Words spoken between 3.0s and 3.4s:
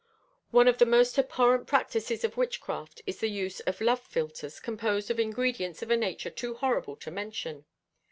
is the